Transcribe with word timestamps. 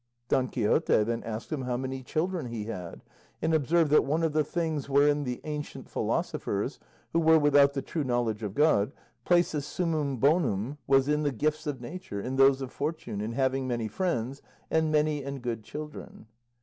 Don 0.29 0.47
Quixote 0.47 1.03
then 1.03 1.21
asked 1.21 1.51
him 1.51 1.61
how 1.61 1.77
many 1.77 2.01
children 2.01 2.47
he 2.47 2.63
had, 2.63 3.03
and 3.39 3.53
observed 3.53 3.91
that 3.91 4.03
one 4.03 4.23
of 4.23 4.33
the 4.33 4.43
things 4.43 4.89
wherein 4.89 5.25
the 5.25 5.39
ancient 5.43 5.87
philosophers, 5.91 6.79
who 7.13 7.19
were 7.19 7.37
without 7.37 7.73
the 7.73 7.83
true 7.83 8.03
knowledge 8.03 8.41
of 8.41 8.55
God, 8.55 8.93
placed 9.25 9.51
the 9.51 9.61
summum 9.61 10.17
bonum 10.17 10.79
was 10.87 11.07
in 11.07 11.21
the 11.21 11.31
gifts 11.31 11.67
of 11.67 11.81
nature, 11.81 12.19
in 12.19 12.35
those 12.35 12.63
of 12.63 12.71
fortune, 12.71 13.21
in 13.21 13.33
having 13.33 13.67
many 13.67 13.87
friends, 13.87 14.41
and 14.71 14.91
many 14.91 15.23
and 15.23 15.43
good 15.43 15.61
children. 15.61 16.25